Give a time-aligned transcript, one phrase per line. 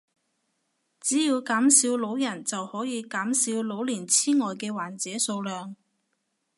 [0.99, 5.75] 只要減少老人就可以減少老年癡呆嘅患者數量